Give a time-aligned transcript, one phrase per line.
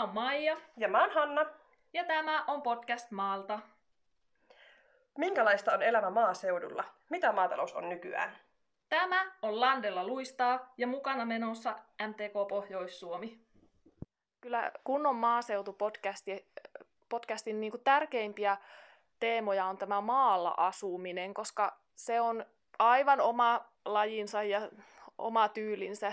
[0.00, 0.56] Mä oon Maija.
[0.76, 1.46] Ja mä oon Hanna.
[1.92, 3.60] Ja tämä on podcast Maalta.
[5.18, 6.84] Minkälaista on elämä maaseudulla?
[7.08, 8.36] Mitä maatalous on nykyään?
[8.88, 11.78] Tämä on Landella luistaa ja mukana menossa
[12.08, 13.40] MTK Pohjois-Suomi.
[14.40, 16.44] Kyllä kunnon maaseutu-podcastin
[17.08, 18.56] podcastin niin kuin tärkeimpiä
[19.18, 22.46] teemoja on tämä maalla asuminen, koska se on
[22.78, 24.60] aivan oma lajinsa ja
[25.18, 26.12] oma tyylinsä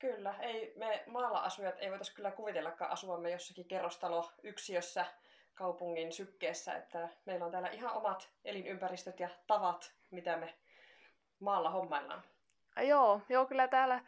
[0.00, 5.06] Kyllä, ei, me maalla asujat ei voitaisiin kyllä kuvitellakaan asuvamme jossakin kerrostalo yksiössä
[5.54, 10.54] kaupungin sykkeessä, että meillä on täällä ihan omat elinympäristöt ja tavat, mitä me
[11.40, 12.22] maalla hommaillaan.
[12.82, 14.00] Joo, joo kyllä täällä,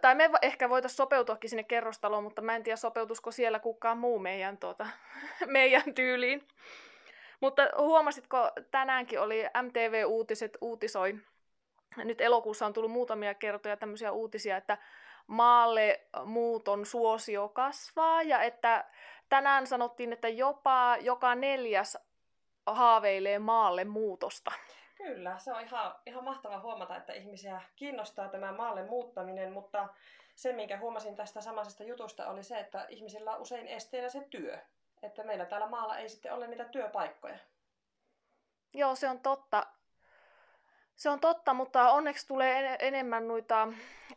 [0.00, 4.18] tai me ehkä voitaisiin sopeutuakin sinne kerrostaloon, mutta mä en tiedä sopeutusko siellä kukaan muu
[4.18, 4.86] meidän, tuota,
[5.46, 6.48] meidän tyyliin.
[7.40, 11.18] Mutta huomasitko, tänäänkin oli MTV-uutiset uutisoi,
[11.96, 14.78] nyt elokuussa on tullut muutamia kertoja tämmöisiä uutisia, että
[15.28, 18.84] maalle muuton suosio kasvaa ja että
[19.28, 21.98] tänään sanottiin, että jopa joka neljäs
[22.66, 24.52] haaveilee maalle muutosta.
[24.96, 29.88] Kyllä, se on ihan, ihan mahtava huomata, että ihmisiä kiinnostaa tämä maalle muuttaminen, mutta
[30.34, 34.58] se, minkä huomasin tästä samaisesta jutusta, oli se, että ihmisillä on usein esteenä se työ.
[35.02, 37.38] Että meillä täällä maalla ei sitten ole niitä työpaikkoja.
[38.74, 39.66] Joo, se on totta.
[40.98, 43.68] Se on totta, mutta onneksi tulee en- enemmän noita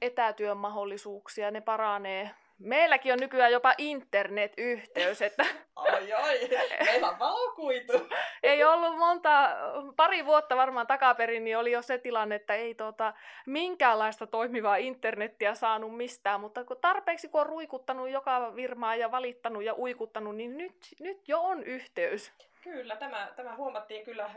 [0.02, 2.32] etätyön mahdollisuuksia, ne paranee.
[2.60, 5.46] Meilläkin on nykyään jopa internetyhteys, että...
[5.76, 6.50] Ai ai,
[6.86, 7.94] meillä on valokuitu.
[8.44, 9.50] ei ollut monta,
[9.96, 13.14] pari vuotta varmaan takaperin, niin oli jo se tilanne, että ei tuota,
[13.46, 19.64] minkäänlaista toimivaa internettiä saanut mistään, mutta kun tarpeeksi kun on ruikuttanut joka virmaa ja valittanut
[19.64, 22.32] ja uikuttanut, niin nyt, nyt jo on yhteys.
[22.64, 24.30] Kyllä, tämä, tämä huomattiin kyllä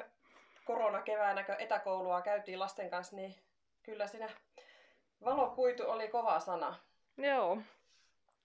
[0.65, 3.35] koronakeväänä, kun etäkoulua käytiin lasten kanssa, niin
[3.83, 4.29] kyllä siinä
[5.25, 6.75] valokuitu oli kova sana.
[7.17, 7.59] Joo.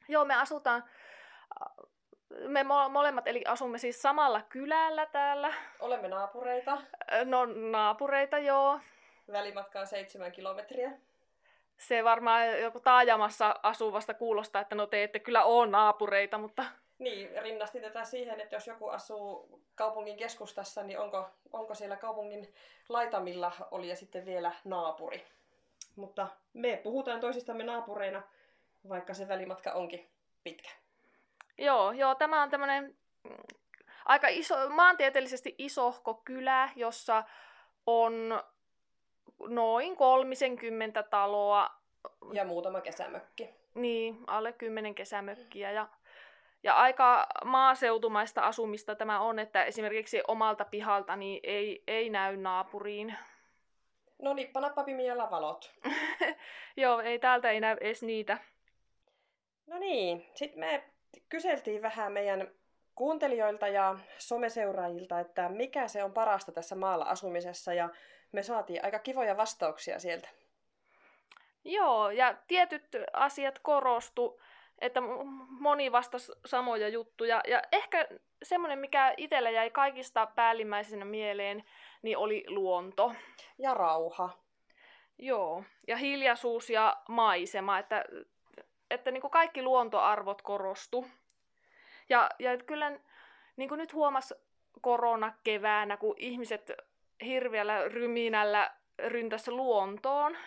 [0.07, 0.83] Joo, me asutaan,
[2.47, 5.53] me molemmat eli asumme siis samalla kylällä täällä.
[5.79, 6.77] Olemme naapureita.
[7.25, 8.79] No naapureita, joo.
[9.31, 10.91] Välimatka on seitsemän kilometriä.
[11.77, 16.63] Se varmaan joku taajamassa asuvasta kuulostaa, että no te ette kyllä ole naapureita, mutta...
[16.99, 22.53] Niin, rinnastin tätä siihen, että jos joku asuu kaupungin keskustassa, niin onko, onko siellä kaupungin
[22.89, 25.25] laitamilla oli ja sitten vielä naapuri.
[25.95, 28.21] Mutta me puhutaan toisistamme naapureina,
[28.89, 30.09] vaikka se välimatka onkin
[30.43, 30.69] pitkä.
[31.57, 33.35] Joo, joo tämä on tämmöinen mm,
[34.05, 37.23] aika iso, maantieteellisesti isohko kylä, jossa
[37.87, 38.43] on
[39.47, 41.69] noin 30 taloa.
[42.33, 43.49] Ja muutama kesämökki.
[43.75, 45.71] Niin, alle kymmenen kesämökkiä.
[45.71, 45.87] Ja,
[46.63, 53.15] ja aika maaseutumaista asumista tämä on, että esimerkiksi omalta pihalta niin ei, ei näy naapuriin.
[54.21, 55.71] No nippanappa pimiällä valot.
[56.77, 58.37] Joo, ei täältä ei näy edes niitä.
[59.67, 60.83] No niin, sitten me
[61.29, 62.47] kyseltiin vähän meidän
[62.95, 67.89] kuuntelijoilta ja someseuraajilta, että mikä se on parasta tässä maalla asumisessa ja
[68.31, 70.29] me saatiin aika kivoja vastauksia sieltä.
[71.63, 74.41] Joo, ja tietyt asiat korostu,
[74.81, 75.01] että
[75.59, 77.41] moni vastasi samoja juttuja.
[77.47, 78.07] Ja ehkä
[78.43, 81.63] semmoinen, mikä itsellä jäi kaikista päällimmäisenä mieleen,
[82.01, 83.13] niin oli luonto.
[83.57, 84.29] Ja rauha.
[85.17, 88.05] Joo, ja hiljaisuus ja maisema, että,
[88.89, 91.07] että niin kuin kaikki luontoarvot korostu.
[92.09, 92.91] Ja, ja kyllä
[93.55, 94.33] niin kuin nyt huomas
[94.81, 96.71] korona keväänä, kun ihmiset
[97.25, 98.71] hirveällä ryminällä
[99.07, 100.37] ryntässä luontoon,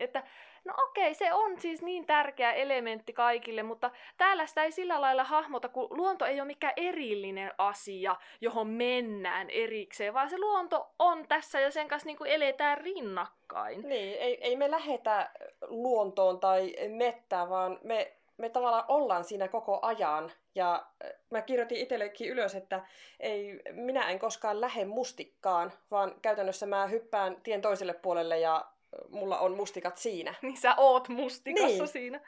[0.00, 0.22] että
[0.66, 5.24] no okei, se on siis niin tärkeä elementti kaikille, mutta täällä sitä ei sillä lailla
[5.24, 11.28] hahmota, kun luonto ei ole mikään erillinen asia, johon mennään erikseen, vaan se luonto on
[11.28, 13.82] tässä ja sen kanssa niin kuin eletään rinnakkain.
[13.88, 15.30] Niin, ei, ei me lähetä
[15.68, 20.32] luontoon tai mettään, vaan me, me tavallaan ollaan siinä koko ajan.
[20.54, 20.86] Ja
[21.30, 22.84] mä kirjoitin itsellekin ylös, että
[23.20, 28.64] ei, minä en koskaan lähde mustikkaan, vaan käytännössä mä hyppään tien toiselle puolelle ja
[29.08, 30.34] mulla on mustikat siinä.
[30.42, 31.88] Niin sä oot mustikassa niin.
[31.88, 32.20] siinä.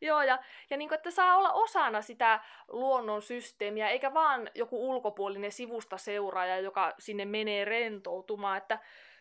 [0.00, 0.38] Joo, ja,
[0.70, 5.98] ja niin kuin, että saa olla osana sitä luonnon systeemiä, eikä vaan joku ulkopuolinen sivusta
[5.98, 8.56] seuraaja, joka sinne menee rentoutumaan.
[8.56, 8.78] Että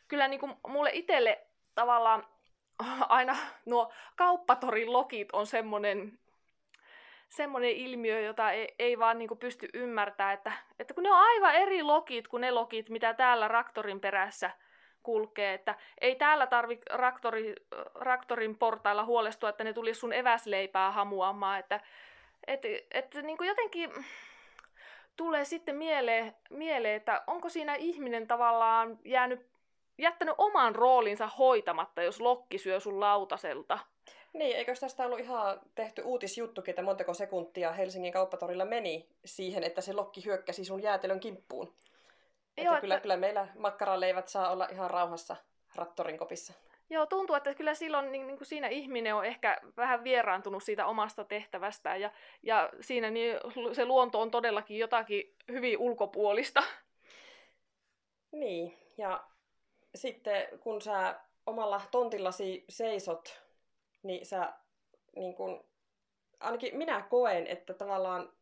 [0.08, 2.28] kyllä niin kuin mulle itselle tavallaan
[3.10, 6.20] aina nuo kauppatorin lokit on semmoinen
[7.30, 11.56] semmoinen ilmiö, jota ei, ei vaan niin pysty ymmärtämään, että, että kun ne on aivan
[11.56, 14.52] eri lokit kuin ne lokit, mitä täällä raktorin perässä–
[15.08, 17.56] kulkee, että ei täällä tarvi raktori,
[17.96, 21.80] raktorin portailla huolestua, että ne tulisi sun eväsleipää hamuamaan, että
[22.48, 22.62] et,
[22.92, 23.92] et, niin kuin jotenkin
[25.16, 29.46] tulee sitten mieleen, mieleen, että onko siinä ihminen tavallaan jäänyt,
[29.98, 33.80] jättänyt oman roolinsa hoitamatta, jos lokki syö sun lautaselta.
[34.34, 39.82] Niin, eikö tästä ollut ihan tehty uutisjuttukin, että montako sekuntia Helsingin kauppatorilla meni siihen, että
[39.82, 41.74] se lokki hyökkäsi sun jäätelön kimppuun?
[42.58, 43.02] Joo, että kyllä, että...
[43.02, 45.36] kyllä meillä makkaraleivät saa olla ihan rauhassa
[45.76, 46.54] rattorin kopissa.
[46.90, 50.86] Joo, tuntuu, että kyllä silloin niin, niin kuin siinä ihminen on ehkä vähän vieraantunut siitä
[50.86, 52.12] omasta tehtävästään ja,
[52.44, 53.38] ja siinä niin
[53.74, 56.64] se luonto on todellakin jotakin hyvin ulkopuolista.
[58.32, 59.24] Niin, ja
[59.96, 63.42] sitten kun sä omalla tontillasi seisot,
[64.04, 64.54] niin sä
[65.16, 65.66] niin kun,
[66.40, 68.34] ainakin minä koen, että tavallaan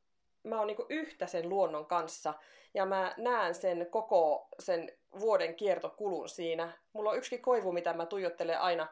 [0.45, 2.33] mä oon niin yhtä sen luonnon kanssa
[2.74, 6.71] ja mä näen sen koko sen vuoden kiertokulun siinä.
[6.94, 8.88] Mulla on yksi koivu, mitä mä tuijottelen aina.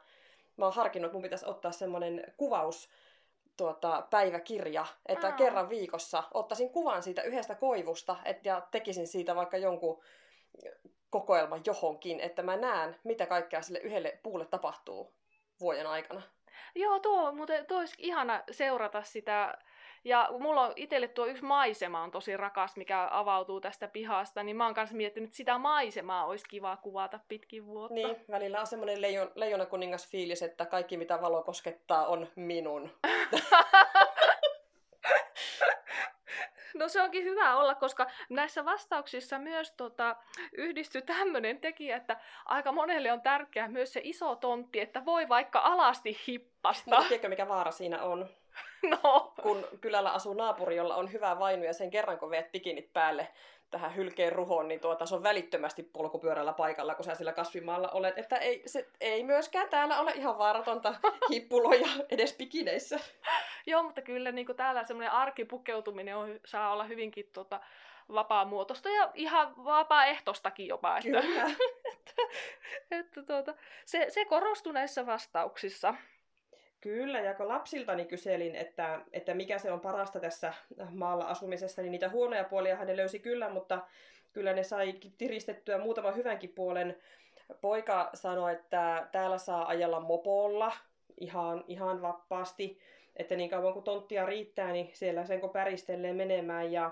[0.57, 2.89] Mä oon harkinnut, että mun pitäisi ottaa semmonen kuvaus
[3.57, 5.33] tuota, päiväkirja, että Aa.
[5.33, 10.03] kerran viikossa ottaisin kuvan siitä yhdestä koivusta et, ja tekisin siitä vaikka jonkun
[11.09, 15.13] kokoelman johonkin, että mä näen, mitä kaikkea sille yhdelle puulle tapahtuu
[15.59, 16.21] vuoden aikana.
[16.75, 19.57] Joo, tuo, mutta tuo olisi ihana seurata sitä
[20.03, 24.55] ja mulla on itselle tuo yksi maisema on tosi rakas, mikä avautuu tästä pihasta, niin
[24.55, 27.93] mä oon kanssa miettinyt, että sitä maisemaa olisi kiva kuvata pitkin vuotta.
[27.93, 32.89] Niin, välillä on semmoinen leijon, leijona kuningas fiilis, että kaikki mitä valo koskettaa on minun.
[36.73, 40.15] No se onkin hyvä olla, koska näissä vastauksissa myös tota,
[40.57, 45.59] yhdistyy tämmöinen tekijä, että aika monelle on tärkeää myös se iso tontti, että voi vaikka
[45.59, 46.83] alasti hippasta.
[46.89, 48.29] Mutta tiedätkö mikä vaara siinä on?
[49.03, 49.33] No.
[49.41, 53.27] Kun kylällä asuu naapuri, jolla on hyvä vainu ja sen kerran kun veet pikinit päälle
[53.73, 58.17] tähän hylkeen ruhoon, niin tuota, se on välittömästi polkupyörällä paikalla, kun sä sillä kasvimaalla olet.
[58.17, 60.95] Että ei, se, ei myöskään täällä ole ihan vaaratonta
[61.31, 62.99] hippuloja edes pikineissä.
[63.65, 67.59] Joo, mutta kyllä niin kuin täällä semmoinen arkipukeutuminen on, saa olla hyvinkin tota,
[68.13, 70.97] vapaamuotoista ja ihan vapaaehtoistakin jopa.
[70.97, 71.43] Että, Kyllä.
[71.93, 72.13] että,
[72.91, 73.53] että tuota,
[73.85, 75.93] se, se korostui näissä vastauksissa.
[76.83, 80.53] Kyllä, ja kun lapsiltani kyselin, että, että mikä se on parasta tässä
[80.91, 83.79] maalla asumisessa, niin niitä huonoja puolia hän löysi kyllä, mutta
[84.33, 86.97] kyllä ne sai tiristettyä muutaman hyvänkin puolen.
[87.61, 90.71] Poika sanoi, että täällä saa ajella mopolla
[91.17, 92.79] ihan, ihan vapaasti,
[93.15, 96.71] että niin kauan kuin tonttia riittää, niin siellä sen kun päristelee menemään.
[96.71, 96.91] Ja,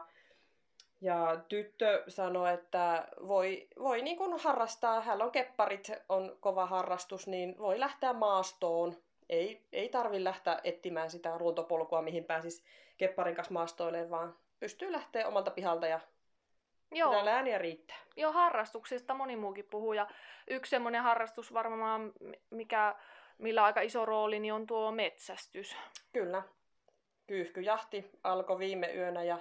[1.02, 7.28] ja tyttö sanoi, että voi, voi niin kuin harrastaa, hän on kepparit, on kova harrastus,
[7.28, 8.96] niin voi lähteä maastoon
[9.32, 12.64] ei, ei tarvi lähteä etsimään sitä luontopolkua, mihin pääsis
[12.98, 16.00] kepparin kanssa maastoille, vaan pystyy lähteä omalta pihalta ja
[16.92, 17.26] Joo.
[17.28, 17.98] ääniä riittää.
[18.16, 19.94] Joo, harrastuksista moni muukin puhuu.
[19.94, 20.08] Ja
[20.48, 22.12] yksi semmoinen harrastus varmaan,
[22.50, 22.96] mikä,
[23.38, 25.76] millä aika iso rooli, niin on tuo metsästys.
[26.14, 26.44] Kyllä.
[27.28, 29.38] Kyyhkyjahti alkoi viime yönä ja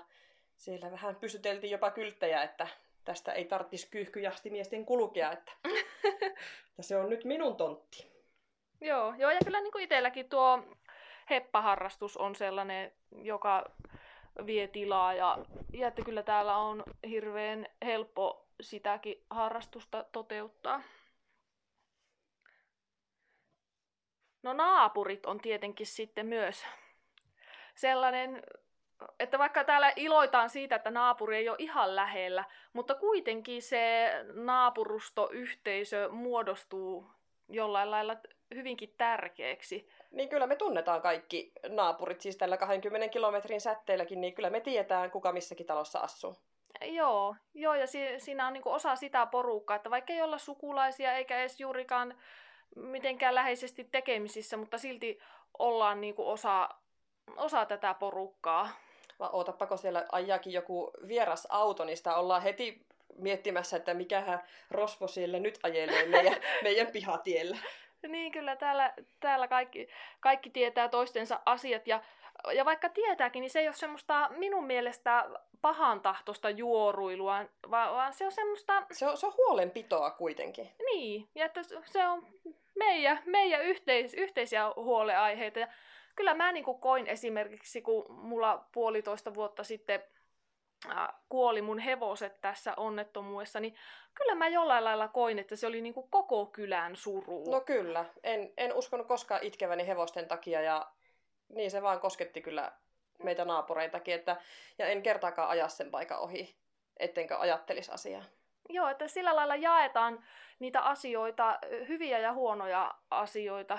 [0.56, 2.66] siellä vähän pysyteltiin jopa kylttejä, että
[3.04, 5.52] tästä ei tarvitsisi kyyhkyjahtimiesten kulkea, että,
[6.68, 8.19] että se on nyt minun tontti.
[8.80, 10.62] Joo, joo ja kyllä niin kuin itselläkin tuo
[11.30, 12.92] heppaharrastus on sellainen,
[13.22, 13.64] joka
[14.46, 15.38] vie tilaa ja,
[15.72, 20.82] ja että kyllä täällä on hirveän helppo sitäkin harrastusta toteuttaa.
[24.42, 26.64] No naapurit on tietenkin sitten myös
[27.74, 28.42] sellainen,
[29.18, 36.08] että vaikka täällä iloitaan siitä, että naapuri ei ole ihan lähellä, mutta kuitenkin se naapurustoyhteisö
[36.08, 37.10] muodostuu
[37.48, 38.16] jollain lailla
[38.54, 39.88] hyvinkin tärkeäksi.
[40.10, 45.10] Niin kyllä me tunnetaan kaikki naapurit, siis tällä 20 kilometrin säteelläkin, niin kyllä me tiedetään,
[45.10, 46.36] kuka missäkin talossa asuu.
[46.84, 51.12] Joo, joo ja si- siinä on niinku osa sitä porukkaa, että vaikka ei olla sukulaisia
[51.12, 52.14] eikä edes juurikaan
[52.76, 55.18] mitenkään läheisesti tekemisissä, mutta silti
[55.58, 56.68] ollaan niinku osa,
[57.36, 58.70] osa tätä porukkaa.
[59.18, 62.86] Vai ootappa, kun siellä ajakin joku vieras auto, niin sitä ollaan heti
[63.18, 67.56] miettimässä, että mikähän rosvo siellä nyt ajelee meidän, meidän pihatiellä.
[68.08, 69.88] Niin kyllä, täällä, täällä kaikki,
[70.20, 72.02] kaikki tietää toistensa asiat ja,
[72.52, 75.24] ja vaikka tietääkin, niin se ei ole semmoista minun mielestä
[75.62, 78.82] pahan tahtosta juoruilua, vaan, vaan se on semmoista...
[78.92, 80.70] Se on, se on huolenpitoa kuitenkin.
[80.92, 82.26] Niin, ja että se on
[82.78, 85.58] meidän, meidän yhteis, yhteisiä huoleaiheita.
[85.58, 85.68] Ja
[86.16, 90.02] kyllä mä niin koin esimerkiksi, kun mulla puolitoista vuotta sitten
[91.28, 93.74] kuoli mun hevoset tässä onnettomuudessa, niin
[94.14, 97.50] kyllä mä jollain lailla koin, että se oli niin kuin koko kylän suru.
[97.50, 98.04] No kyllä.
[98.24, 100.86] En, en uskonut koskaan itkeväni hevosten takia ja
[101.48, 102.72] niin se vaan kosketti kyllä
[103.22, 104.36] meitä naapureitakin, että,
[104.78, 106.56] ja en kertaakaan aja sen paikan ohi,
[106.96, 108.22] ettenkö ajattelisi asiaa.
[108.68, 110.24] Joo, että sillä lailla jaetaan
[110.58, 111.58] niitä asioita,
[111.88, 113.78] hyviä ja huonoja asioita.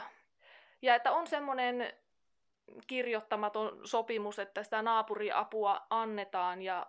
[0.82, 1.94] Ja että on semmoinen
[2.88, 6.62] kirjoittamaton sopimus, että sitä naapuriapua annetaan.
[6.62, 6.88] Ja,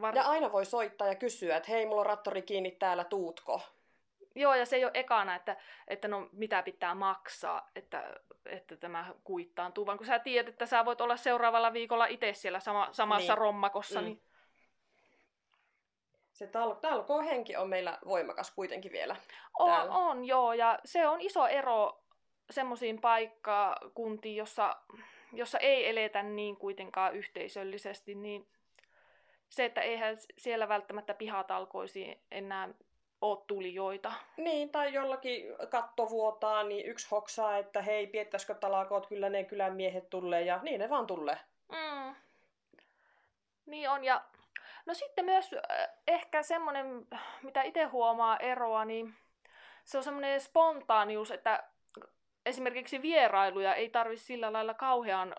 [0.00, 0.16] var...
[0.16, 3.60] ja aina voi soittaa ja kysyä, että hei, mulla on rattori kiinni täällä, tuutko?
[4.34, 5.56] Joo, ja se ei ole ekana, että,
[5.88, 10.84] että no mitä pitää maksaa, että, että tämä kuittaantuu, vaan kun sä tiedät, että sä
[10.84, 13.38] voit olla seuraavalla viikolla itse siellä sama, samassa niin.
[13.38, 14.04] rommakossa, mm.
[14.04, 14.22] niin
[16.32, 19.16] se tal- talkoo-henki on meillä voimakas kuitenkin vielä.
[19.58, 22.02] On, on, joo, ja se on iso ero
[22.50, 24.76] semmoisiin paikkakuntiin, jossa,
[25.32, 28.46] jossa ei eletä niin kuitenkaan yhteisöllisesti, niin
[29.48, 32.68] se, että eihän siellä välttämättä pihatalkoisiin enää
[33.20, 34.12] ole tulijoita.
[34.36, 39.76] Niin, tai jollakin katto vuotaa, niin yksi hoksaa, että hei, piettäisikö talakoot, kyllä ne kylän
[39.76, 41.38] miehet tulee, ja niin ne vaan tulee.
[41.68, 42.14] Mm.
[43.66, 44.24] Niin on, ja
[44.86, 47.06] no sitten myös äh, ehkä semmoinen,
[47.42, 49.14] mitä itse huomaa eroa, niin
[49.84, 51.64] se on semmoinen spontaanius, että
[52.46, 55.36] esimerkiksi vierailuja ei tarvitse sillä lailla kauhean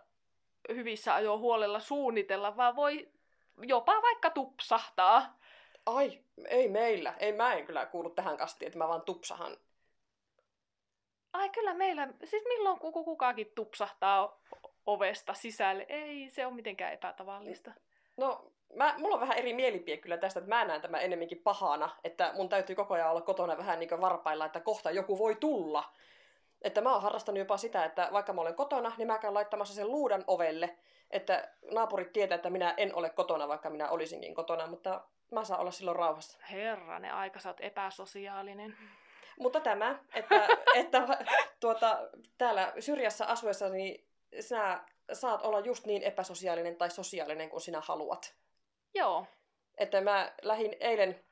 [0.69, 3.11] hyvissä ajoin huolella suunnitella, vaan voi
[3.61, 5.39] jopa vaikka tupsahtaa.
[5.85, 7.13] Ai, ei meillä.
[7.19, 9.57] Ei mä en kyllä kuulu tähän kastiin, että mä vaan tupsahan.
[11.33, 14.41] Ai kyllä meillä, siis milloin kuku kukakin tupsahtaa
[14.85, 15.85] ovesta sisälle.
[15.89, 17.71] Ei se ole mitenkään epätavallista.
[18.17, 21.89] No, mä, mulla on vähän eri mielipide kyllä tästä, että mä näen tämän enemmänkin pahana,
[22.03, 25.93] että mun täytyy koko ajan olla kotona vähän niin varpailla, että kohta joku voi tulla.
[26.63, 29.73] Että mä oon harrastanut jopa sitä, että vaikka mä olen kotona, niin mä käyn laittamassa
[29.73, 30.77] sen luudan ovelle,
[31.11, 35.01] että naapurit tietää, että minä en ole kotona, vaikka minä olisinkin kotona, mutta
[35.31, 36.37] mä saan olla silloin rauhassa.
[36.51, 38.77] Herranen aika, sä oot epäsosiaalinen.
[39.39, 41.07] Mutta tämä, että, että
[41.59, 41.99] tuota,
[42.37, 44.07] täällä syrjässä asuessa, niin
[44.39, 48.35] sinä saat olla just niin epäsosiaalinen tai sosiaalinen kuin sinä haluat.
[48.93, 49.25] Joo.
[49.77, 51.23] Että mä lähdin eilen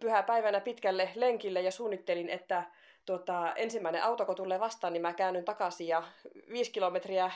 [0.00, 2.62] pyhäpäivänä pitkälle lenkille ja suunnittelin, että
[3.06, 6.02] tuota, ensimmäinen auto kun tulee vastaan, niin mä käännyn takaisin ja
[6.52, 7.30] viisi kilometriä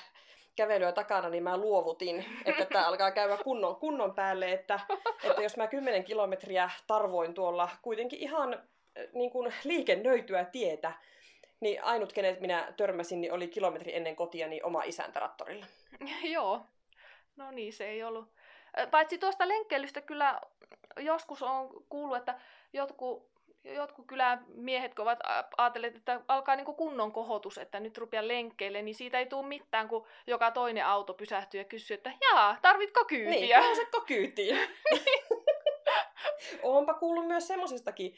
[0.56, 4.80] kävelyä takana, niin mä luovutin, että tämä alkaa käydä kunnon, kunnon päälle, että,
[5.24, 8.60] että jos mä 10 kilometriä tarvoin tuolla kuitenkin ihan äh,
[9.12, 10.92] niin kuin liikennöityä tietä,
[11.60, 15.66] niin ainut, kenet minä törmäsin, niin oli kilometri ennen kotia, niin oma isäntä rattorilla.
[16.34, 16.60] Joo,
[17.36, 18.28] no niin, se ei ollut.
[18.90, 20.40] Paitsi tuosta lenkkeilystä kyllä
[20.96, 22.40] joskus on kuullut, että
[22.72, 23.30] jotkut
[23.64, 25.18] jotkut kylän miehet, kun ovat
[25.56, 29.88] ajatelleet, että alkaa niin kunnon kohotus, että nyt rupeaa lenkkeille, niin siitä ei tule mitään,
[29.88, 33.30] kun joka toinen auto pysähtyy ja kysyy, että jaa, tarvitko kyytiä?
[33.30, 34.58] Niin, pääsetkö kyytiin?
[36.62, 38.14] Oonpa kuullut myös semmoisestakin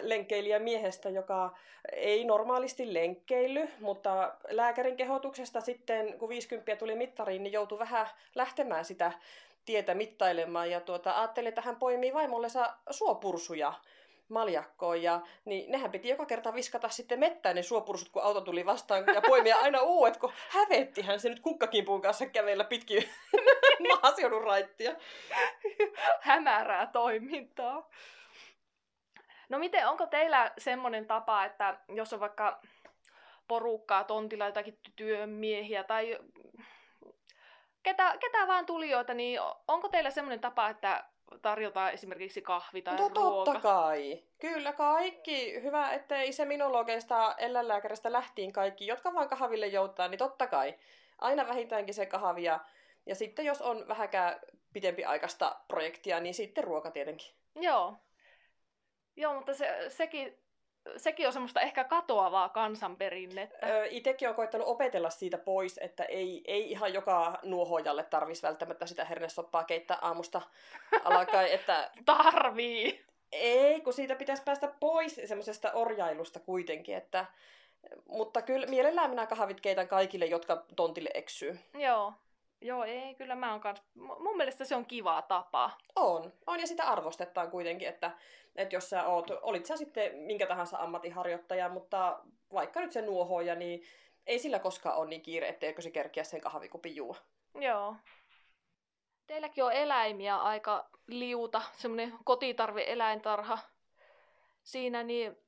[0.00, 1.56] lenkkeilijämiehestä, joka
[1.92, 8.84] ei normaalisti lenkkeily, mutta lääkärin kehotuksesta sitten, kun 50 tuli mittariin, niin joutui vähän lähtemään
[8.84, 9.12] sitä
[9.64, 10.70] tietä mittailemaan.
[10.70, 13.72] Ja tuota, ajattelin, että hän poimii vaimollensa suopursuja
[14.28, 15.02] maljakkoon.
[15.02, 19.04] Ja, niin nehän piti joka kerta viskata sitten mettään ne suopursut, kun auto tuli vastaan
[19.14, 23.08] ja poimia aina uudet, kun hävettihän se nyt kukkakimpuun kanssa kävellä pitkin
[23.88, 24.94] maaseudun raittia.
[26.20, 27.90] Hämärää toimintaa.
[29.48, 32.60] No miten, onko teillä semmoinen tapa, että jos on vaikka
[33.48, 36.18] porukkaa tontilla jotakin työmiehiä tai
[37.82, 41.04] ketä, ketä vaan tulijoita, niin onko teillä semmoinen tapa, että
[41.42, 43.52] tarjotaan esimerkiksi kahvi tai no, ruoka?
[43.52, 44.22] totta kai.
[44.40, 45.62] Kyllä kaikki.
[45.62, 50.74] Hyvä, ettei seminologeista eläinlääkäristä lähtiin kaikki, jotka vaan kahville joutaa, niin totta kai.
[51.18, 52.60] Aina vähintäänkin se kahvi ja,
[53.06, 54.40] ja sitten jos on vähäkään
[54.72, 57.34] pidempi aikaista projektia, niin sitten ruoka tietenkin.
[57.54, 57.96] Joo.
[59.16, 60.38] Joo, mutta se, sekin,
[60.96, 63.66] sekin on semmoista ehkä katoavaa kansanperinnettä.
[63.66, 68.86] Öö, itekin on koittanut opetella siitä pois, että ei, ei ihan joka nuohojalle tarvitsisi välttämättä
[68.86, 70.42] sitä hernesoppaa keittää aamusta
[71.04, 71.52] alkaen.
[71.58, 71.90] Että...
[72.04, 73.04] Tarvii!
[73.32, 77.26] Ei, kun siitä pitäisi päästä pois semmoisesta orjailusta kuitenkin, että...
[78.06, 81.58] Mutta kyllä mielellään minä kahvit keitän kaikille, jotka tontille eksyy.
[81.74, 82.12] Joo.
[82.60, 83.82] Joo, ei, kyllä mä oon kans...
[83.94, 85.70] Mun mielestä se on kiva tapa.
[85.96, 86.32] On.
[86.46, 88.10] On, ja sitä arvostetaan kuitenkin, että,
[88.56, 92.20] että jos sä oot, olit sä sitten minkä tahansa ammattiharjoittaja, mutta
[92.52, 93.82] vaikka nyt se nuohoja, niin
[94.26, 97.16] ei sillä koskaan ole niin kiire, etteikö se kerkiä sen kahvikupin juo.
[97.60, 97.96] Joo.
[99.26, 103.58] Teilläkin on eläimiä aika liuta, semmoinen kotitarve-eläintarha
[104.62, 105.38] siinä, niin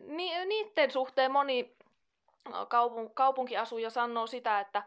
[0.00, 1.76] ni, niiden suhteen moni
[2.68, 4.82] kaupun, kaupunkiasuja sanoo sitä, että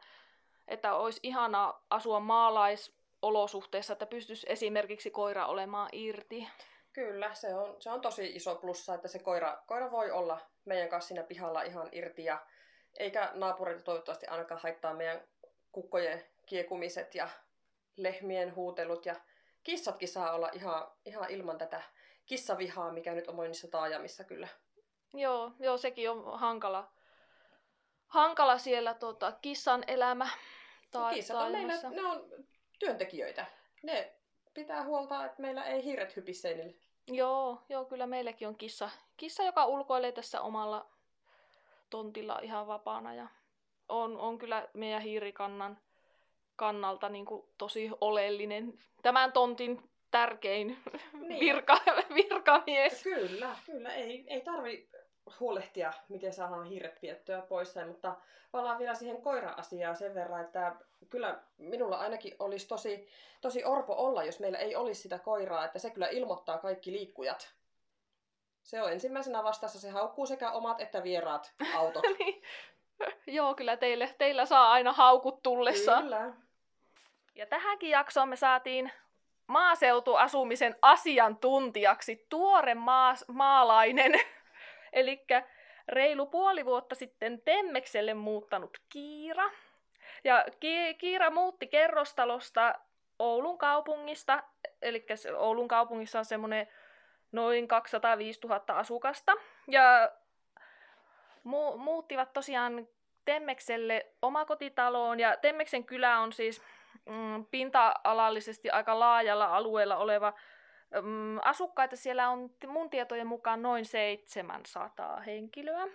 [0.67, 6.47] että olisi ihana asua maalaisolosuhteissa, että pystyisi esimerkiksi koira olemaan irti.
[6.97, 10.89] Kyllä, se on, se on tosi iso plussa, että se koira, koira voi olla meidän
[10.89, 12.45] kanssa siinä pihalla ihan irti ja
[12.99, 15.21] eikä naapureita toivottavasti ainakaan haittaa meidän
[15.71, 17.29] kukkojen kiekumiset ja
[17.97, 19.15] lehmien huutelut ja
[19.63, 21.83] kissatkin saa olla ihan, ihan ilman tätä
[22.25, 24.47] kissavihaa, mikä nyt on monissa taajamissa kyllä.
[25.13, 26.91] Joo, joo, sekin on hankala,
[28.07, 30.29] hankala siellä tota, kissan elämä
[30.91, 32.29] ta- Kissat on meillä, ne on
[32.79, 33.45] työntekijöitä.
[33.83, 34.13] Ne
[34.53, 36.86] pitää huolta, että meillä ei hiiret hypi seinille.
[37.07, 40.85] Joo, joo, kyllä meilläkin on kissa, kissa joka ulkoilee tässä omalla
[41.89, 43.13] tontilla ihan vapaana.
[43.13, 43.27] Ja
[43.89, 45.77] on, on kyllä meidän hiirikannan
[46.55, 48.79] kannalta niin kuin tosi oleellinen.
[49.01, 50.77] Tämän tontin tärkein
[51.13, 51.39] niin.
[51.39, 51.81] virka,
[52.15, 53.03] virkamies.
[53.03, 53.93] Kyllä, kyllä.
[53.93, 54.89] Ei, ei tarvi
[55.39, 57.75] huolehtia, miten saadaan hiiret viettyä pois.
[57.87, 58.15] Mutta
[58.51, 60.75] palaan vielä siihen koira-asiaan sen verran, että
[61.09, 63.07] kyllä minulla ainakin olisi tosi,
[63.41, 67.53] tosi orpo olla, jos meillä ei olisi sitä koiraa, että se kyllä ilmoittaa kaikki liikkujat.
[68.63, 72.03] Se on ensimmäisenä vastassa, se haukkuu sekä omat että vieraat autot.
[72.19, 72.41] niin.
[73.27, 76.01] Joo, kyllä teille, teillä saa aina haukut tullessa.
[76.01, 76.33] Kyllä.
[77.35, 78.91] Ja tähänkin jaksoon me saatiin
[79.47, 84.11] maaseutuasumisen asiantuntijaksi tuore maas, maalainen,
[84.93, 85.25] eli
[85.87, 89.51] reilu puoli vuotta sitten Temmekselle muuttanut Kiira.
[90.23, 92.75] Ja Ki- Kiira muutti kerrostalosta
[93.19, 94.43] Oulun kaupungista,
[94.81, 95.05] eli
[95.37, 96.67] Oulun kaupungissa on semmoinen
[97.31, 99.33] noin 205 000 asukasta.
[99.67, 100.11] Ja
[101.43, 102.87] mu- muuttivat tosiaan
[103.25, 106.61] Temmekselle omakotitaloon, ja Temmeksen kylä on siis
[107.05, 110.33] mm, pinta-alallisesti aika laajalla alueella oleva
[111.41, 111.95] asukkaita.
[111.95, 115.87] Siellä on mun tietojen mukaan noin 700 henkilöä.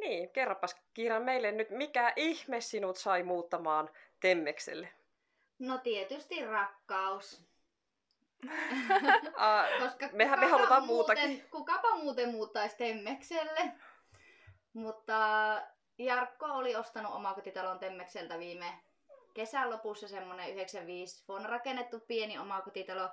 [0.00, 4.88] Niin, kerropas Kiira meille nyt, mikä ihme sinut sai muuttamaan Temmekselle?
[5.58, 7.46] No tietysti rakkaus.
[9.80, 11.50] Koska mehän me halutaan muuten, muutakin.
[11.50, 13.72] Kukapa muuten muuttaisi Temmekselle.
[14.72, 15.16] Mutta
[15.98, 18.85] Jarkko oli ostanut omakotitalon Temmekseltä viime
[19.36, 23.10] kesän lopussa semmoinen 95 on rakennettu pieni omakotitalo,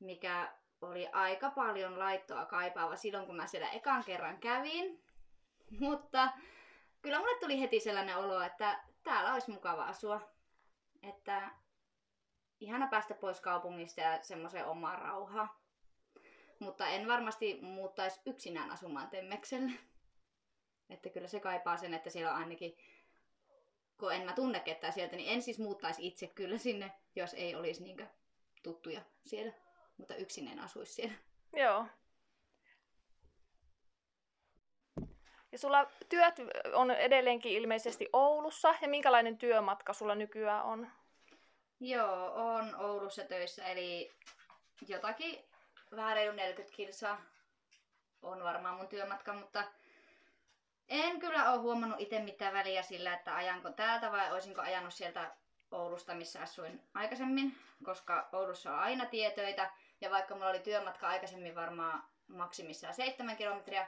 [0.00, 5.04] mikä oli aika paljon laittoa kaipaava silloin, kun mä siellä ekan kerran kävin.
[5.80, 6.28] Mutta
[7.02, 10.30] kyllä mulle tuli heti sellainen olo, että täällä olisi mukava asua.
[11.02, 11.50] Että
[12.60, 15.50] ihana päästä pois kaupungista ja semmoiseen omaan rauhaan.
[16.58, 19.72] Mutta en varmasti muuttaisi yksinään asumaan Temmekselle.
[20.90, 22.76] Että kyllä se kaipaa sen, että siellä on ainakin,
[24.02, 27.54] kun en mä tunne ketään sieltä, niin en siis muuttaisi itse kyllä sinne, jos ei
[27.54, 28.06] olisi niinkö
[28.62, 29.52] tuttuja siellä.
[29.96, 31.14] Mutta yksin en asuisi siellä.
[31.56, 31.86] Joo.
[35.52, 36.34] Ja sulla työt
[36.72, 38.74] on edelleenkin ilmeisesti Oulussa.
[38.80, 40.90] Ja minkälainen työmatka sulla nykyään on?
[41.80, 44.12] Joo, on Oulussa töissä, eli
[44.88, 45.44] jotakin
[45.96, 47.22] vähän reilu 40 kilsaa
[48.22, 49.64] on varmaan mun työmatka, mutta
[50.88, 55.30] en kyllä ole huomannut itse mitään väliä sillä, että ajanko täältä vai olisinko ajanut sieltä
[55.70, 59.70] Oulusta, missä asuin aikaisemmin, koska Oulussa on aina tietöitä.
[60.00, 63.86] Ja vaikka mulla oli työmatka aikaisemmin varmaan maksimissaan seitsemän kilometriä,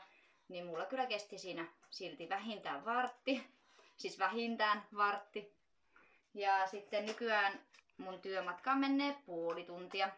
[0.48, 3.46] niin mulla kyllä kesti siinä silti vähintään vartti.
[3.96, 5.54] Siis vähintään vartti.
[6.35, 7.61] Ja sitten nykyään
[7.98, 10.09] mun työmatka menee puoli tuntia.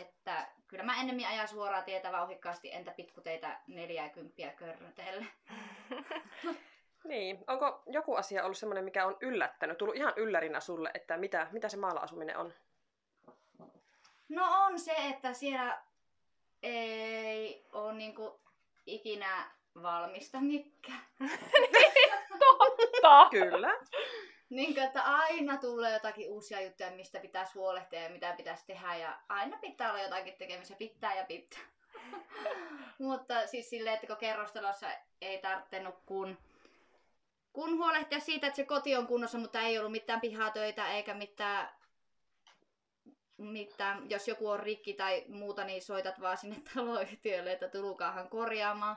[0.00, 5.26] Että kyllä mä ennemmin ajan suoraa tietä vauhikkaasti, entä pitkuteitä 40 körrötelle.
[7.04, 11.46] niin, onko joku asia ollut semmoinen, mikä on yllättänyt, tullut ihan yllärinä sulle, että mitä,
[11.52, 12.54] mitä se maalla asuminen on?
[14.28, 15.82] No on se, että siellä
[16.62, 18.40] ei ole niinku
[18.86, 19.50] ikinä
[19.82, 21.06] valmista mikään.
[22.38, 23.28] Totta!
[23.30, 23.74] Kyllä.
[24.50, 28.96] Niin että aina tulee jotakin uusia juttuja, mistä pitäisi huolehtia ja mitä pitäisi tehdä.
[28.96, 31.60] Ja aina pitää olla jotakin tekemistä, pitää ja pitää.
[32.98, 34.86] Mutta siis silleen, että kun kerrostalossa
[35.20, 36.38] ei tarvinnut kun,
[37.52, 41.68] kun huolehtia siitä, että se koti on kunnossa, mutta ei ollut mitään pihatöitä eikä mitään,
[43.36, 48.96] mitään, jos joku on rikki tai muuta, niin soitat vaan sinne taloyhtiölle, että tulukaahan korjaamaan.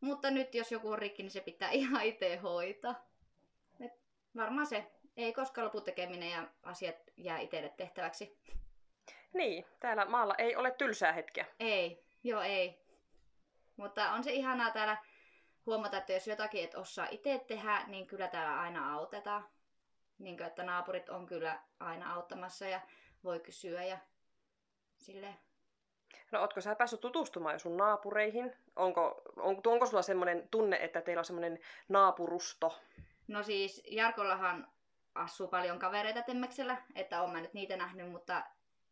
[0.00, 3.06] Mutta nyt jos joku on rikki, niin se pitää ihan itse hoitaa.
[3.80, 3.92] Et
[4.36, 8.38] varmaan se ei koskaan lopu tekeminen ja asiat jää itselle tehtäväksi.
[9.32, 11.46] Niin, täällä maalla ei ole tylsää hetkeä.
[11.60, 12.82] Ei, joo ei.
[13.76, 14.96] Mutta on se ihanaa täällä
[15.66, 19.48] huomata, että jos jotakin et osaa itse tehdä, niin kyllä täällä aina autetaan.
[20.18, 22.80] Niin kuin, että naapurit on kyllä aina auttamassa ja
[23.24, 23.98] voi kysyä ja
[24.96, 25.38] silleen.
[26.32, 28.56] No ootko sä päässyt tutustumaan jo sun naapureihin?
[28.76, 31.58] Onko, on, onko sulla semmoinen tunne, että teillä on semmoinen
[31.88, 32.80] naapurusto?
[33.28, 34.68] No siis Jarkollahan
[35.14, 38.42] asuu paljon kavereita Temmeksellä, että on mä nyt niitä nähnyt, mutta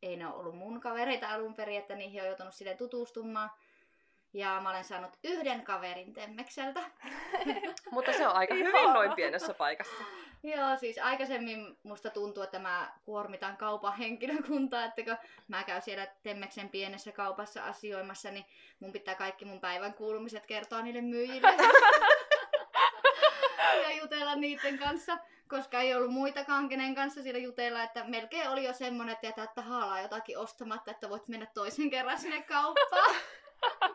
[0.02, 3.50] ei ne ole ollut mun kavereita alun perin, että niihin on joutunut sille tutustumaan.
[4.32, 6.80] Ja mä olen saanut yhden kaverin Temmekseltä.
[7.90, 10.04] Mutta se on aika hyvin noin pienessä paikassa.
[10.42, 15.16] Joo, siis aikaisemmin musta tuntuu, että mä kuormitan kaupan henkilökuntaa, että kun
[15.48, 18.44] mä käyn siellä Temmeksen pienessä kaupassa asioimassa, niin
[18.80, 21.48] mun pitää kaikki mun päivän kuulumiset kertoa niille myyjille.
[24.00, 28.72] jutella niiden kanssa, koska ei ollut muitakaan kenen kanssa siellä jutella, että melkein oli jo
[28.72, 33.14] semmonen, että jätä, että haalaa jotakin ostamatta, että voit mennä toisen kerran sinne kauppaan.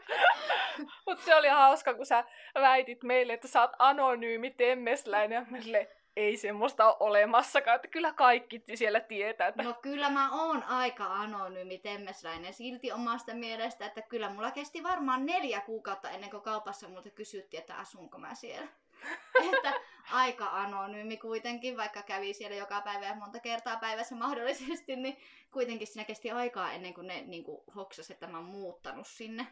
[1.06, 2.24] Mutta se oli hauska, kun sä
[2.56, 5.48] väitit meille, että sä oot anonyymi temmesläinen.
[5.50, 9.48] Meille ei semmoista ole olemassakaan, että kyllä kaikki siellä tietää.
[9.48, 9.64] Että...
[9.64, 15.26] No kyllä mä oon aika anonyymi temmesläinen silti omasta mielestä, että kyllä mulla kesti varmaan
[15.26, 18.68] neljä kuukautta ennen kuin kaupassa multa kysyttiin, että asunko mä siellä.
[19.54, 19.74] että
[20.12, 25.18] aika anonyymi kuitenkin, vaikka kävi siellä joka päivä ja monta kertaa päivässä mahdollisesti, niin
[25.52, 29.48] kuitenkin siinä kesti aikaa ennen kuin ne niin kuin, hoksas, että mä oon muuttanut sinne.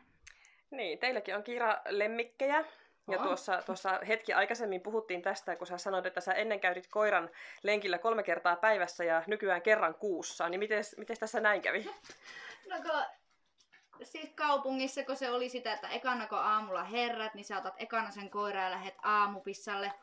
[0.72, 2.66] Niin, teilläkin on Kiira lemmikkejä.
[3.12, 7.30] Ja tuossa, tuossa hetki aikaisemmin puhuttiin tästä, kun sä sanoit, että sä ennen käytit koiran
[7.64, 10.50] lenkillä kolme kertaa päivässä ja nykyään kerran kuussa.
[10.50, 11.86] Niin miten, miten tässä näin kävi?
[12.70, 13.04] No kun,
[14.04, 18.12] siis kaupungissa, kun se oli sitä, että ekana kun aamulla herrat, niin sä otat ekana
[18.12, 19.94] sen koiran ja lähet aamupissalle.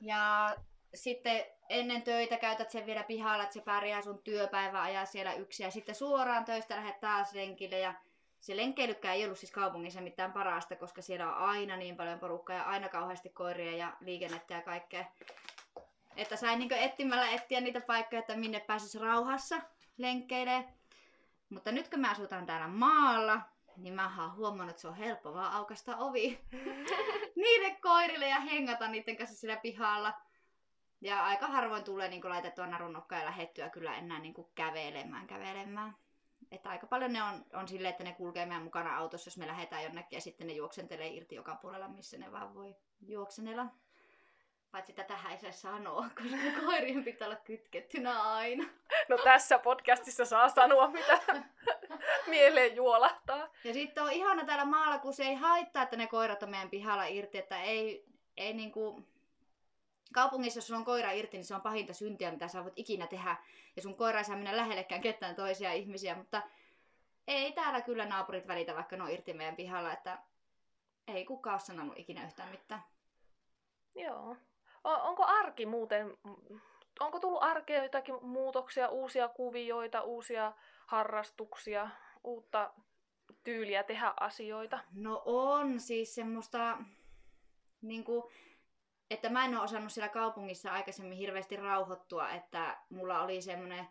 [0.00, 0.54] Ja
[0.94, 5.62] sitten ennen töitä käytät sen vielä pihalla, että se pärjää sun työpäivä ajaa siellä yksi.
[5.62, 7.94] Ja sitten suoraan töistä lähdet taas lenkille ja
[8.40, 12.56] se lenkkeilykään ei ollut siis kaupungissa mitään parasta, koska siellä on aina niin paljon porukkaa
[12.56, 15.04] ja aina kauheasti koiria ja liikennettä ja kaikkea.
[16.16, 19.56] Että sain niin etsimällä etsiä niitä paikkoja, että minne pääsis rauhassa
[19.98, 20.64] lenkkeilee.
[21.50, 23.40] Mutta nyt kun mä asutaan täällä maalla,
[23.76, 26.40] niin mä oon huomannut, että se on helppo vaan aukasta ovi
[27.42, 30.14] niille koirille ja hengata niiden kanssa siellä pihalla.
[31.00, 35.96] Ja aika harvoin tulee niin laitettua narunnokkaa ja lähettyä kyllä enää niin kävelemään kävelemään.
[36.50, 39.46] Että aika paljon ne on, on silleen, että ne kulkee meidän mukana autossa, jos me
[39.46, 43.66] lähdetään jonnekin ja sitten ne juoksentelee irti joka puolella, missä ne vaan voi juoksenella.
[44.70, 48.64] Paitsi tähän ei saa sanoa, koska koirien pitää olla kytkettynä aina.
[49.08, 51.20] No tässä podcastissa saa sanoa, mitä
[52.26, 53.48] mieleen juolahtaa.
[53.64, 56.70] Ja sitten on ihana täällä maalla, kun se ei haittaa, että ne koirat on meidän
[56.70, 58.04] pihalla irti, että ei,
[58.36, 59.06] ei niinku
[60.12, 63.06] Kaupungissa, jos sulla on koira irti, niin se on pahinta syntiä, mitä sä voit ikinä
[63.06, 63.36] tehdä.
[63.76, 66.42] Ja sun koira ei saa mennä lähellekään ketään toisia ihmisiä, mutta
[67.26, 70.18] ei täällä kyllä naapurit välitä, vaikka ne on irti meidän pihalla, että
[71.06, 72.82] ei kukaan ole sanonut ikinä yhtään mitään.
[73.94, 74.36] Joo.
[74.86, 76.18] Onko arki muuten,
[77.00, 80.52] onko tullut arkeen jotakin muutoksia, uusia kuvioita, uusia
[80.86, 81.88] harrastuksia,
[82.24, 82.72] uutta
[83.44, 84.78] tyyliä tehdä asioita?
[84.94, 86.78] No on siis semmoista,
[87.82, 88.22] niin kuin,
[89.10, 93.88] että mä en ole osannut siellä kaupungissa aikaisemmin hirveästi rauhoittua, että mulla oli semmoinen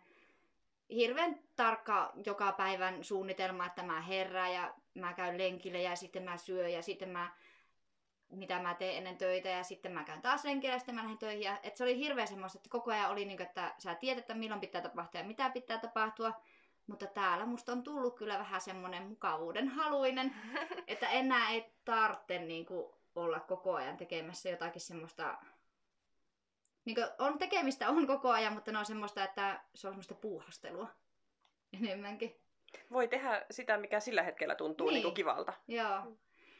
[0.90, 6.36] hirveän tarkka joka päivän suunnitelma, että mä herään ja mä käyn lenkille ja sitten mä
[6.36, 7.30] syön ja sitten mä
[8.30, 11.18] mitä mä teen ennen töitä ja sitten mä käyn taas lenkillä ja sitten mä lähden
[11.18, 11.42] töihin.
[11.42, 14.18] Ja, että se oli hirveän semmoista, että koko ajan oli niin kuin, että sä tiedät,
[14.18, 16.32] että milloin pitää tapahtua ja mitä pitää tapahtua.
[16.86, 20.34] Mutta täällä musta on tullut kyllä vähän semmoinen mukavuuden haluinen,
[20.86, 25.38] että enää ei tarvitse niin kuin, olla koko ajan tekemässä jotakin semmoista...
[26.84, 30.88] Niin on tekemistä on koko ajan, mutta ne on semmoista, että se on semmoista puuhastelua
[31.72, 32.40] enemmänkin.
[32.92, 35.02] Voi tehdä sitä, mikä sillä hetkellä tuntuu niin.
[35.02, 35.52] Niin kivalta.
[35.68, 36.16] Joo.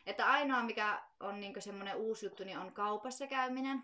[0.07, 3.83] Että ainoa, mikä on niin semmoinen uusi juttu, niin on kaupassa käyminen.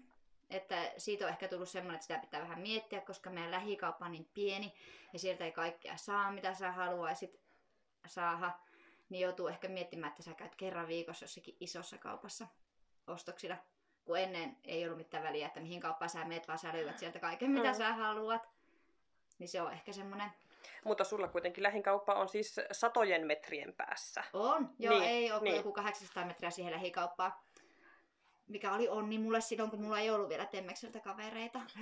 [0.50, 4.12] Että siitä on ehkä tullut semmoinen, että sitä pitää vähän miettiä, koska meidän lähikauppa on
[4.12, 4.74] niin pieni
[5.12, 7.40] ja sieltä ei kaikkea saa, mitä sä haluaisit
[8.06, 8.50] saada.
[9.08, 12.46] Niin joutuu ehkä miettimään, että sä käyt kerran viikossa jossakin isossa kaupassa
[13.06, 13.56] ostoksilla,
[14.04, 17.18] kun ennen ei ollut mitään väliä, että mihin kauppaan sä meet, vaan sä löydät sieltä
[17.18, 17.76] kaiken, mitä mm.
[17.78, 18.48] sä haluat.
[19.38, 20.30] Niin se on ehkä semmoinen...
[20.84, 24.24] Mutta sulla kuitenkin lähin kauppa on siis satojen metrien päässä.
[24.32, 25.56] On, joo, niin, ei ole niin.
[25.56, 27.32] joku 800 metriä siihen lähikauppaan.
[28.48, 31.60] Mikä oli onni mulle silloin, kun mulla ei ollut vielä Temmekseltä kavereita.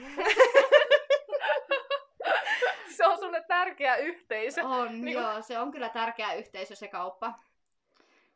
[2.96, 4.64] se on sulle tärkeä yhteisö.
[4.64, 7.34] On, niin joo, se on kyllä tärkeä yhteisö se kauppa.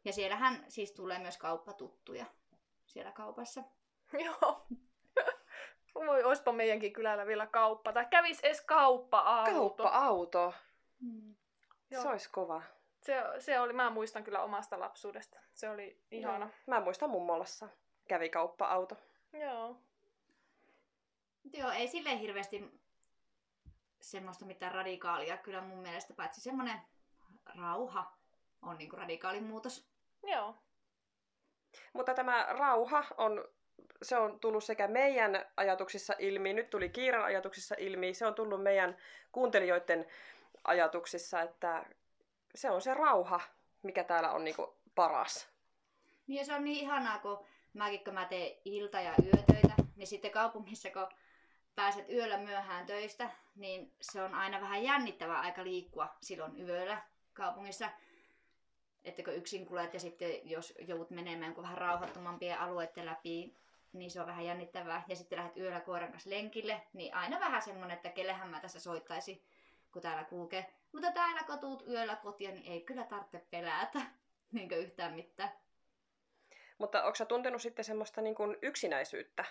[0.04, 2.26] Ja siellähän siis tulee myös kauppatuttuja
[2.86, 3.62] siellä kaupassa.
[4.24, 4.66] Joo.
[5.94, 7.92] Voi, oispa meidänkin kylällä vielä kauppa.
[7.92, 9.50] Tai kävis edes kauppa-auto.
[9.50, 10.54] Kauppa-auto.
[11.00, 11.34] Hmm.
[12.00, 12.62] Se olisi kova.
[13.00, 15.38] Se, se oli, mä muistan kyllä omasta lapsuudesta.
[15.52, 16.46] Se oli ihana.
[16.46, 16.54] Joo.
[16.66, 17.68] Mä muistan mummolassa.
[18.08, 18.96] Kävi kauppa-auto.
[19.32, 19.76] Joo.
[21.52, 22.80] Joo, ei sille hirveästi
[24.00, 26.80] semmoista mitään radikaalia kyllä mun mielestä, paitsi semmoinen
[27.56, 28.12] rauha
[28.62, 29.88] on niinku radikaali muutos.
[30.22, 30.54] Joo.
[31.92, 33.44] Mutta tämä rauha on,
[34.02, 38.62] se on tullut sekä meidän ajatuksissa ilmi, nyt tuli Kiiran ajatuksissa ilmi, se on tullut
[38.62, 38.96] meidän
[39.32, 40.06] kuuntelijoiden
[40.64, 41.86] ajatuksissa, että
[42.54, 43.40] se on se rauha,
[43.82, 45.48] mikä täällä on niinku paras.
[46.26, 50.06] Niin ja se on niin ihanaa, kun mäkin kun mä teen ilta- ja yötöitä, niin
[50.06, 51.08] sitten kaupungissa kun
[51.74, 57.90] pääset yöllä myöhään töistä, niin se on aina vähän jännittävää aika liikkua silloin yöllä kaupungissa
[59.04, 63.54] että kun yksin kulet ja sitten jos joudut menemään vähän rauhattomampien alueiden läpi,
[63.94, 65.02] niin se on vähän jännittävää.
[65.08, 68.80] Ja sitten lähdet yöllä koiran kanssa lenkille, niin aina vähän semmonen, että kellehän mä tässä
[68.80, 69.44] soittaisi,
[69.92, 70.66] kun täällä kulkee.
[70.92, 74.00] Mutta täällä kun tuut yöllä kotia, niin ei kyllä tarvitse pelätä
[74.52, 75.50] niin yhtään mitään.
[76.78, 79.44] Mutta onko sä tuntenut sitten semmoista niin kuin yksinäisyyttä,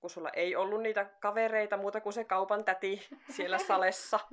[0.00, 4.20] kun sulla ei ollut niitä kavereita muuta kuin se kaupan täti siellä salessa?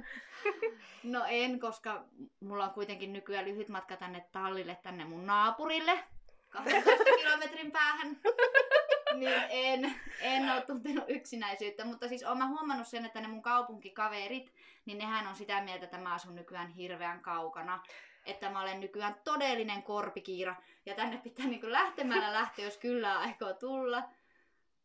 [1.03, 2.03] No en, koska
[2.39, 6.03] mulla on kuitenkin nykyään lyhyt matka tänne tallille, tänne mun naapurille.
[6.49, 8.17] 12 kilometrin päähän.
[9.15, 14.53] Niin en, en ole tuntenut yksinäisyyttä, mutta siis olen huomannut sen, että ne mun kaupunkikaverit,
[14.85, 17.83] niin nehän on sitä mieltä, että mä asun nykyään hirveän kaukana.
[18.25, 23.53] Että mä olen nykyään todellinen korpikiira ja tänne pitää niin lähtemällä lähteä, jos kyllä aikoo
[23.53, 24.03] tulla.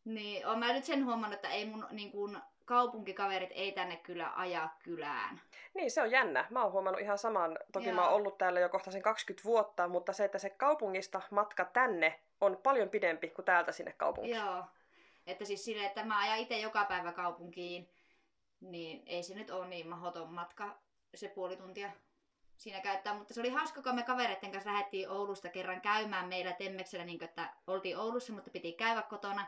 [0.05, 4.31] Niin olen mä nyt sen huomannut, että ei mun niin kuin, kaupunkikaverit ei tänne kyllä
[4.35, 5.41] ajaa kylään.
[5.73, 6.47] Niin, se on jännä.
[6.49, 7.59] Mä oon huomannut ihan saman.
[7.71, 7.95] Toki Joo.
[7.95, 11.65] mä oon ollut täällä jo kohta sen 20 vuotta, mutta se, että se kaupungista matka
[11.65, 14.37] tänne on paljon pidempi kuin täältä sinne kaupunkiin.
[14.37, 14.63] Joo.
[15.27, 17.89] Että siis silleen, että mä ajan itse joka päivä kaupunkiin,
[18.61, 20.77] niin ei se nyt ole niin mahdoton matka,
[21.15, 21.91] se puoli tuntia
[22.57, 23.13] siinä käyttää.
[23.13, 27.23] Mutta se oli hauska, kun me kavereiden kanssa lähdettiin Oulusta kerran käymään meillä Temmeksellä, niin
[27.23, 29.47] että oltiin Oulussa, mutta piti käydä kotona.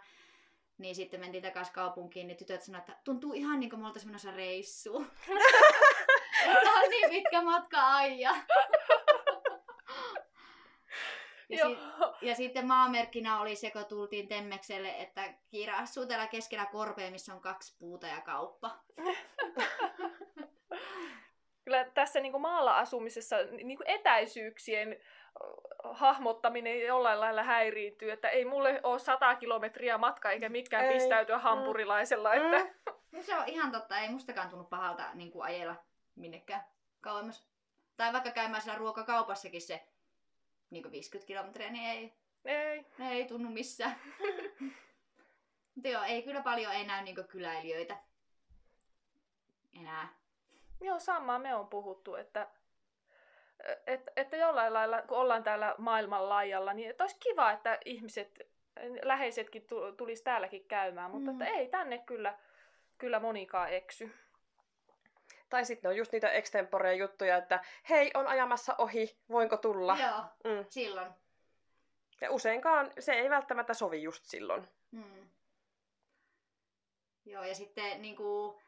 [0.77, 4.09] Niin sitten mentiin takaisin kaupunkiin, niin tytöt sanoivat, että tuntuu ihan niin kuin me oltaisiin
[4.09, 5.11] menossa reissuun.
[6.63, 8.35] Tämä on niin pitkä matka aija.
[11.49, 11.77] Ja, si-
[12.21, 17.33] ja sitten maamerkkinä oli se, kun tultiin Temmekselle, että Kiira asuu täällä keskellä korpea, missä
[17.33, 18.79] on kaksi puuta ja kauppa.
[21.65, 24.97] Kyllä tässä niin kuin maalla asumisessa niin kuin etäisyyksien
[25.83, 30.93] hahmottaminen jollain lailla häiriintyy, että ei mulle ole sata kilometriä matka eikä mitkään ei.
[30.93, 31.41] pistäytyä mm.
[31.41, 32.35] hampurilaisella.
[32.35, 32.53] Mm.
[32.53, 32.73] Että...
[33.11, 35.75] No se on ihan totta, ei mustakaan tunnu pahalta niin kuin ajella
[36.15, 36.63] minnekään
[37.01, 37.47] kauemmas.
[37.97, 39.87] Tai vaikka käymään siellä ruokakaupassakin se
[40.69, 42.13] niin kuin 50 kilometriä, niin ei,
[42.45, 42.85] ei.
[42.99, 43.95] ei tunnu missään.
[45.75, 47.97] Mutta joo, ei kyllä paljon ei näy niin kyläilijöitä
[49.79, 50.07] enää.
[50.81, 52.47] Joo, samaa me on puhuttu, että
[53.87, 58.49] että, että jollain lailla, kun ollaan täällä maailman laajalla, niin että olisi kiva, että ihmiset,
[59.01, 59.67] läheisetkin
[59.97, 61.41] tulisi täälläkin käymään, mutta mm.
[61.41, 62.37] että ei tänne kyllä,
[62.97, 64.11] kyllä monikaan eksy.
[65.49, 69.97] Tai sitten on just niitä extemporeja juttuja, että hei, on ajamassa ohi, voinko tulla?
[69.99, 70.65] Joo, mm.
[70.69, 71.11] silloin.
[72.21, 74.67] Ja useinkaan se ei välttämättä sovi just silloin.
[74.91, 75.29] Mm.
[77.25, 78.61] Joo, ja sitten niin kuin,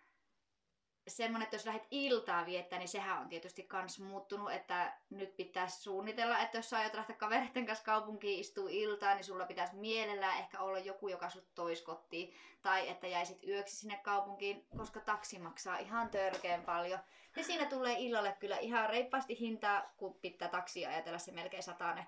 [1.09, 5.81] semmoinen, että jos lähdet iltaa viettää, niin sehän on tietysti kans muuttunut, että nyt pitäisi
[5.81, 10.39] suunnitella, että jos sä aiot lähteä kavereiden kanssa kaupunkiin istuu iltaan, niin sulla pitäisi mielellään
[10.39, 15.39] ehkä olla joku, joka sut tois kotiin, tai että jäisit yöksi sinne kaupunkiin, koska taksi
[15.39, 16.99] maksaa ihan törkeen paljon.
[17.35, 22.07] Ja siinä tulee illalle kyllä ihan reippaasti hintaa, kun pitää taksia ajatella se melkein satane.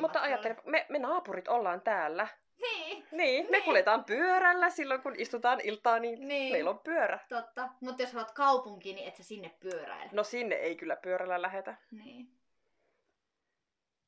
[0.00, 2.28] Mutta ajattele, me, me naapurit ollaan täällä.
[3.10, 3.44] Niin.
[3.44, 3.64] Me niin.
[3.64, 6.52] kuljetaan pyörällä silloin, kun istutaan iltaa, niin, niin.
[6.52, 7.18] meillä on pyörä.
[7.28, 10.10] Totta, mutta jos haluat kaupunkiin, niin et sä sinne pyöräile.
[10.12, 11.74] No sinne ei kyllä pyörällä lähetä.
[11.90, 12.36] Niin.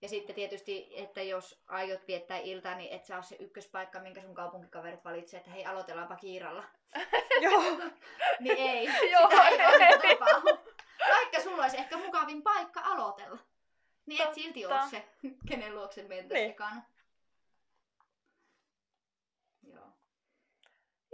[0.03, 4.21] Ja sitten tietysti, että jos aiot viettää iltaa, niin et sä ole se ykköspaikka, minkä
[4.21, 6.65] sun kaupunkikaverit valitsee, että hei, aloitellaanpa kiiralla.
[7.43, 7.63] Joo.
[8.41, 10.59] niin ei, Joo, sitä ei tapahdu.
[11.09, 13.39] Vaikka sulla olisi ehkä mukavin paikka aloitella.
[14.07, 15.05] Niin et silti ole se,
[15.49, 16.57] kenen luokse mentäisi niin.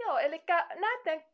[0.05, 0.43] Joo, eli
[0.75, 1.25] näiden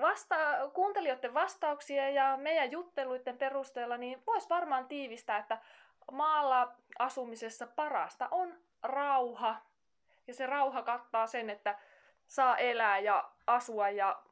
[0.00, 5.58] vasta- kuuntelijoiden vastauksia ja meidän jutteluiden perusteella niin voisi varmaan tiivistää, että
[6.12, 9.56] maalla asumisessa parasta on rauha.
[10.26, 11.78] Ja se rauha kattaa sen, että
[12.26, 14.22] saa elää ja asua ja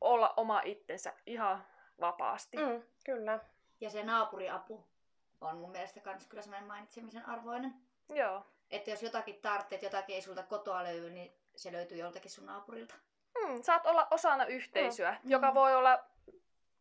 [0.00, 1.64] olla oma itsensä ihan
[2.00, 2.56] vapaasti.
[2.56, 3.38] Mm, kyllä.
[3.80, 4.86] Ja se naapuriapu
[5.40, 7.74] on mun mielestä kans kyllä semmoinen mainitsemisen arvoinen.
[8.08, 8.46] Joo.
[8.70, 12.94] Että jos jotakin tarvitset, jotakin ei sulta kotoa löydy, niin se löytyy joltakin sun naapurilta.
[13.38, 15.30] Mm, saat olla osana yhteisöä, mm.
[15.30, 16.04] joka voi olla,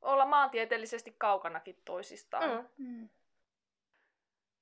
[0.01, 2.49] olla maantieteellisesti kaukanakin toisistaan.
[2.49, 2.87] Mm.
[2.87, 3.09] Mm.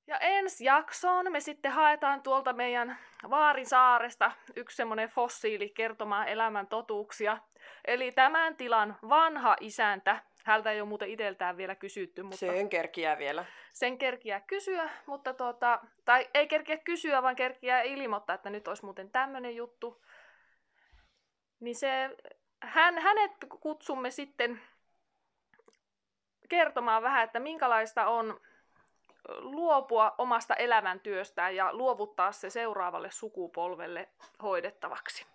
[0.08, 2.97] Ja ensi jaksoon me sitten haetaan tuolta meidän
[3.30, 7.38] Vaarisaaresta yksi semmoinen fossiili kertomaan elämän totuuksia.
[7.86, 12.23] Eli tämän tilan vanha isäntä, häntä ei ole muuten iteltään vielä kysytty.
[12.23, 13.45] Mutta sen kerkiää vielä.
[13.73, 18.86] Sen kerkiää kysyä, mutta tuota, tai ei kerkiä kysyä, vaan kerkiää ilmoittaa, että nyt olisi
[18.86, 20.02] muuten tämmöinen juttu.
[21.59, 22.17] Niin se,
[22.61, 24.61] hän, hänet kutsumme sitten
[26.49, 28.41] kertomaan vähän, että minkälaista on
[29.37, 34.09] luopua omasta elämäntyöstään ja luovuttaa se seuraavalle sukupolvelle
[34.41, 35.25] hoidettavaksi.